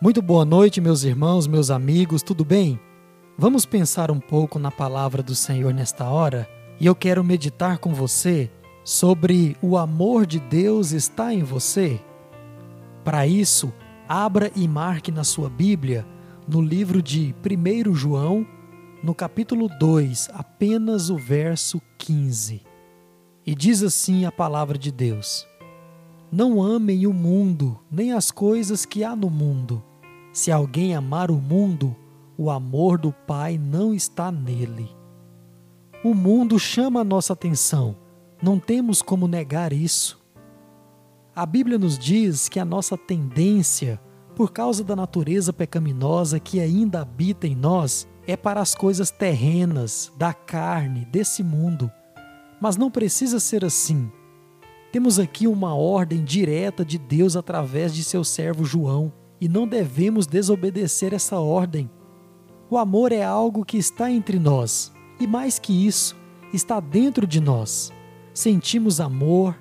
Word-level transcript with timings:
Muito 0.00 0.22
boa 0.22 0.44
noite, 0.44 0.80
meus 0.80 1.02
irmãos, 1.02 1.48
meus 1.48 1.72
amigos, 1.72 2.22
tudo 2.22 2.44
bem? 2.44 2.78
Vamos 3.36 3.66
pensar 3.66 4.12
um 4.12 4.20
pouco 4.20 4.56
na 4.56 4.70
palavra 4.70 5.24
do 5.24 5.34
Senhor 5.34 5.74
nesta 5.74 6.08
hora 6.08 6.48
e 6.78 6.86
eu 6.86 6.94
quero 6.94 7.24
meditar 7.24 7.78
com 7.78 7.92
você 7.92 8.48
sobre 8.84 9.56
o 9.60 9.76
amor 9.76 10.24
de 10.24 10.38
Deus 10.38 10.92
está 10.92 11.34
em 11.34 11.42
você. 11.42 12.00
Para 13.02 13.26
isso, 13.26 13.72
abra 14.08 14.52
e 14.54 14.68
marque 14.68 15.10
na 15.10 15.24
sua 15.24 15.50
Bíblia, 15.50 16.06
no 16.46 16.62
livro 16.62 17.02
de 17.02 17.34
1 17.44 17.92
João, 17.92 18.46
no 19.02 19.12
capítulo 19.16 19.68
2, 19.80 20.28
apenas 20.32 21.10
o 21.10 21.16
verso 21.16 21.82
15. 21.98 22.62
E 23.44 23.52
diz 23.52 23.82
assim 23.82 24.26
a 24.26 24.30
palavra 24.30 24.78
de 24.78 24.92
Deus: 24.92 25.44
Não 26.30 26.62
amem 26.62 27.04
o 27.04 27.12
mundo, 27.12 27.80
nem 27.90 28.12
as 28.12 28.30
coisas 28.30 28.86
que 28.86 29.02
há 29.02 29.16
no 29.16 29.28
mundo. 29.28 29.82
Se 30.32 30.52
alguém 30.52 30.94
amar 30.94 31.30
o 31.30 31.36
mundo, 31.36 31.96
o 32.36 32.50
amor 32.50 32.98
do 32.98 33.12
Pai 33.12 33.58
não 33.58 33.94
está 33.94 34.30
nele. 34.30 34.88
O 36.04 36.14
mundo 36.14 36.58
chama 36.58 37.00
a 37.00 37.04
nossa 37.04 37.32
atenção, 37.32 37.96
não 38.40 38.60
temos 38.60 39.02
como 39.02 39.26
negar 39.26 39.72
isso. 39.72 40.18
A 41.34 41.44
Bíblia 41.44 41.78
nos 41.78 41.98
diz 41.98 42.48
que 42.48 42.60
a 42.60 42.64
nossa 42.64 42.96
tendência, 42.96 44.00
por 44.36 44.52
causa 44.52 44.84
da 44.84 44.94
natureza 44.94 45.52
pecaminosa 45.52 46.38
que 46.38 46.60
ainda 46.60 47.00
habita 47.00 47.46
em 47.46 47.56
nós, 47.56 48.06
é 48.26 48.36
para 48.36 48.60
as 48.60 48.74
coisas 48.74 49.10
terrenas, 49.10 50.12
da 50.16 50.32
carne, 50.32 51.04
desse 51.06 51.42
mundo. 51.42 51.90
Mas 52.60 52.76
não 52.76 52.90
precisa 52.90 53.40
ser 53.40 53.64
assim. 53.64 54.10
Temos 54.92 55.18
aqui 55.18 55.46
uma 55.46 55.74
ordem 55.74 56.22
direta 56.22 56.84
de 56.84 56.98
Deus 56.98 57.36
através 57.36 57.94
de 57.94 58.04
seu 58.04 58.22
servo 58.22 58.64
João 58.64 59.12
e 59.40 59.48
não 59.48 59.66
devemos 59.66 60.26
desobedecer 60.26 61.14
essa 61.14 61.38
ordem. 61.38 61.90
O 62.70 62.76
amor 62.76 63.12
é 63.12 63.22
algo 63.22 63.64
que 63.64 63.78
está 63.78 64.10
entre 64.10 64.38
nós 64.38 64.92
e, 65.18 65.26
mais 65.26 65.58
que 65.58 65.86
isso, 65.86 66.16
está 66.52 66.80
dentro 66.80 67.26
de 67.26 67.40
nós. 67.40 67.92
Sentimos 68.34 69.00
amor, 69.00 69.58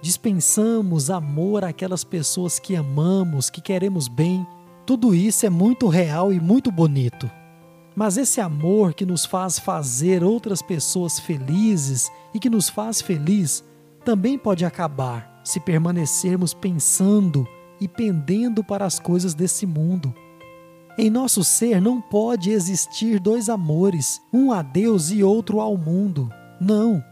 dispensamos 0.00 1.10
amor 1.10 1.64
àquelas 1.64 2.04
pessoas 2.04 2.58
que 2.58 2.74
amamos, 2.74 3.50
que 3.50 3.60
queremos 3.60 4.08
bem. 4.08 4.46
Tudo 4.84 5.14
isso 5.14 5.44
é 5.44 5.50
muito 5.50 5.88
real 5.88 6.32
e 6.32 6.40
muito 6.40 6.70
bonito. 6.70 7.30
Mas 7.94 8.16
esse 8.16 8.40
amor 8.40 8.94
que 8.94 9.06
nos 9.06 9.24
faz 9.24 9.58
fazer 9.58 10.22
outras 10.22 10.60
pessoas 10.60 11.18
felizes 11.18 12.10
e 12.34 12.38
que 12.38 12.50
nos 12.50 12.68
faz 12.68 13.00
feliz 13.00 13.64
também 14.04 14.38
pode 14.38 14.64
acabar 14.64 15.40
se 15.42 15.58
permanecermos 15.58 16.52
pensando 16.52 17.46
e 17.80 17.86
pendendo 17.86 18.64
para 18.64 18.84
as 18.84 18.98
coisas 18.98 19.34
desse 19.34 19.66
mundo. 19.66 20.14
Em 20.98 21.10
nosso 21.10 21.44
ser 21.44 21.80
não 21.80 22.00
pode 22.00 22.50
existir 22.50 23.20
dois 23.20 23.48
amores, 23.48 24.20
um 24.32 24.50
a 24.50 24.62
Deus 24.62 25.10
e 25.10 25.22
outro 25.22 25.60
ao 25.60 25.76
mundo. 25.76 26.30
Não. 26.60 27.04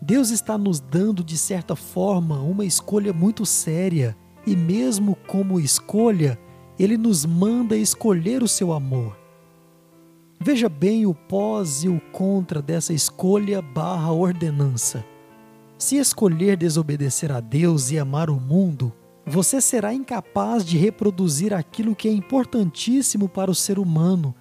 Deus 0.00 0.30
está 0.30 0.56
nos 0.56 0.78
dando, 0.78 1.24
de 1.24 1.36
certa 1.36 1.74
forma, 1.74 2.38
uma 2.40 2.64
escolha 2.64 3.12
muito 3.12 3.44
séria, 3.44 4.16
e 4.46 4.54
mesmo 4.54 5.16
como 5.26 5.58
escolha, 5.58 6.38
Ele 6.78 6.96
nos 6.96 7.26
manda 7.26 7.76
escolher 7.76 8.44
o 8.44 8.48
seu 8.48 8.72
amor. 8.72 9.18
Veja 10.38 10.68
bem 10.68 11.06
o 11.06 11.14
pós 11.14 11.82
e 11.82 11.88
o 11.88 12.00
contra 12.12 12.62
dessa 12.62 12.92
escolha 12.92 13.60
barra 13.60 14.12
ordenança. 14.12 15.04
Se 15.76 15.96
escolher 15.96 16.56
desobedecer 16.56 17.32
a 17.32 17.40
Deus 17.40 17.90
e 17.90 17.98
amar 17.98 18.30
o 18.30 18.38
mundo, 18.38 18.92
você 19.26 19.60
será 19.60 19.92
incapaz 19.92 20.64
de 20.64 20.78
reproduzir 20.78 21.52
aquilo 21.52 21.96
que 21.96 22.06
é 22.06 22.12
importantíssimo 22.12 23.28
para 23.28 23.50
o 23.50 23.54
ser 23.54 23.76
humano, 23.76 24.32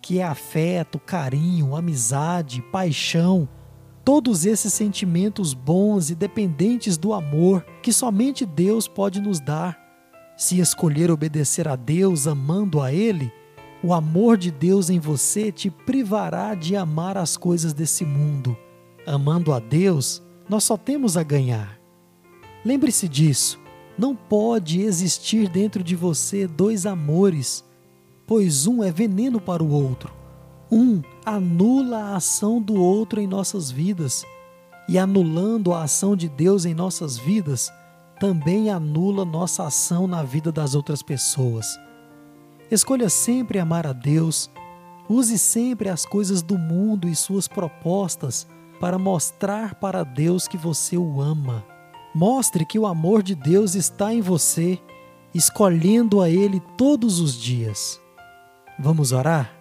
que 0.00 0.18
é 0.18 0.24
afeto, 0.24 0.98
carinho, 0.98 1.76
amizade, 1.76 2.62
paixão, 2.72 3.46
todos 4.02 4.46
esses 4.46 4.72
sentimentos 4.72 5.52
bons 5.52 6.08
e 6.08 6.14
dependentes 6.14 6.96
do 6.96 7.12
amor 7.12 7.66
que 7.82 7.92
somente 7.92 8.46
Deus 8.46 8.88
pode 8.88 9.20
nos 9.20 9.40
dar. 9.40 9.78
Se 10.38 10.58
escolher 10.58 11.10
obedecer 11.10 11.68
a 11.68 11.76
Deus 11.76 12.26
amando 12.26 12.80
a 12.80 12.90
Ele, 12.90 13.30
o 13.84 13.92
amor 13.92 14.38
de 14.38 14.50
Deus 14.50 14.88
em 14.88 14.98
você 14.98 15.52
te 15.52 15.68
privará 15.70 16.54
de 16.54 16.74
amar 16.74 17.18
as 17.18 17.36
coisas 17.36 17.74
desse 17.74 18.06
mundo. 18.06 18.56
Amando 19.06 19.52
a 19.52 19.58
Deus, 19.58 20.22
nós 20.48 20.64
só 20.64 20.78
temos 20.78 21.18
a 21.18 21.22
ganhar. 21.22 21.78
Lembre-se 22.64 23.06
disso. 23.06 23.59
Não 24.00 24.16
pode 24.16 24.80
existir 24.80 25.46
dentro 25.46 25.84
de 25.84 25.94
você 25.94 26.46
dois 26.46 26.86
amores, 26.86 27.62
pois 28.26 28.66
um 28.66 28.82
é 28.82 28.90
veneno 28.90 29.38
para 29.38 29.62
o 29.62 29.70
outro. 29.70 30.10
Um 30.72 31.02
anula 31.22 31.98
a 31.98 32.16
ação 32.16 32.62
do 32.62 32.76
outro 32.76 33.20
em 33.20 33.26
nossas 33.26 33.70
vidas, 33.70 34.24
e 34.88 34.98
anulando 34.98 35.74
a 35.74 35.82
ação 35.82 36.16
de 36.16 36.30
Deus 36.30 36.64
em 36.64 36.72
nossas 36.72 37.18
vidas, 37.18 37.70
também 38.18 38.70
anula 38.70 39.22
nossa 39.26 39.66
ação 39.66 40.06
na 40.06 40.22
vida 40.22 40.50
das 40.50 40.74
outras 40.74 41.02
pessoas. 41.02 41.78
Escolha 42.70 43.10
sempre 43.10 43.58
amar 43.58 43.86
a 43.86 43.92
Deus. 43.92 44.50
Use 45.10 45.38
sempre 45.38 45.90
as 45.90 46.06
coisas 46.06 46.40
do 46.40 46.56
mundo 46.56 47.06
e 47.06 47.14
suas 47.14 47.46
propostas 47.46 48.46
para 48.80 48.98
mostrar 48.98 49.74
para 49.74 50.04
Deus 50.04 50.48
que 50.48 50.56
você 50.56 50.96
o 50.96 51.20
ama. 51.20 51.62
Mostre 52.14 52.64
que 52.64 52.78
o 52.78 52.86
amor 52.86 53.22
de 53.22 53.34
Deus 53.34 53.74
está 53.74 54.12
em 54.12 54.20
você, 54.20 54.80
escolhendo 55.34 56.20
a 56.20 56.28
Ele 56.28 56.60
todos 56.76 57.20
os 57.20 57.34
dias. 57.34 58.00
Vamos 58.78 59.12
orar? 59.12 59.52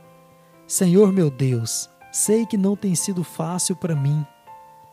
Senhor 0.68 1.12
meu 1.12 1.30
Deus, 1.30 1.90
sei 2.12 2.46
que 2.46 2.58
não 2.58 2.76
tem 2.76 2.96
sido 2.96 3.24
fácil 3.24 3.76
para 3.76 3.96
mim, 3.96 4.26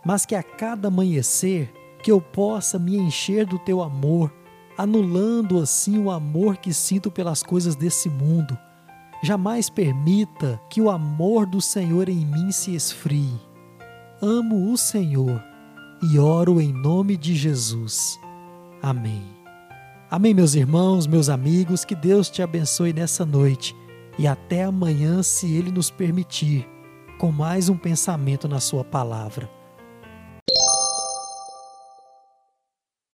mas 0.05 0.27
que 0.27 0.35
a 0.35 0.43
cada 0.43 0.89
amanhecer 0.89 1.73
que 2.03 2.11
eu 2.11 2.21
possa 2.21 2.79
me 2.79 2.97
encher 2.97 3.47
do 3.47 3.59
teu 3.59 3.83
amor 3.83 4.33
anulando 4.77 5.59
assim 5.59 5.99
o 5.99 6.11
amor 6.11 6.59
que 6.59 6.73
sinto 6.73 7.11
pelas 7.11 7.43
coisas 7.43 7.75
desse 7.75 8.09
mundo. 8.11 8.57
Jamais 9.23 9.71
permita 9.71 10.61
que 10.69 10.81
o 10.81 10.91
amor 10.91 11.47
do 11.47 11.61
Senhor 11.61 12.09
em 12.09 12.25
mim 12.27 12.53
se 12.53 12.75
esfrie. 12.75 13.41
Amo 14.21 14.71
o 14.71 14.77
Senhor 14.77 15.43
e 16.03 16.19
oro 16.19 16.61
em 16.61 16.73
nome 16.73 17.17
de 17.17 17.35
Jesus. 17.35 18.19
Amém. 18.83 19.23
Amém, 20.11 20.33
meus 20.33 20.55
irmãos, 20.55 21.07
meus 21.07 21.29
amigos, 21.29 21.85
que 21.85 21.95
Deus 21.95 22.31
te 22.31 22.43
abençoe 22.43 22.93
nessa 22.93 23.25
noite 23.25 23.75
e 24.19 24.27
até 24.27 24.65
amanhã, 24.65 25.23
se 25.23 25.53
Ele 25.53 25.71
nos 25.71 25.91
permitir, 25.91 26.67
com 27.19 27.33
mais 27.33 27.69
um 27.69 27.77
pensamento 27.77 28.47
na 28.49 28.61
Sua 28.61 28.85
palavra. 28.85 29.56